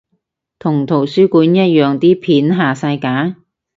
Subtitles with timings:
[0.57, 3.35] 同圖書館一樣啲片下晒架？